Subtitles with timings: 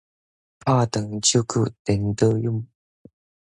[0.03, 0.17] 拍斷手骨
[1.85, 2.65] 顛倒勇